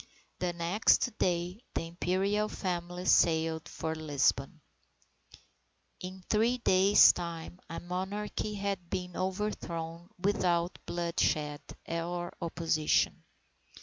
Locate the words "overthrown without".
9.15-10.79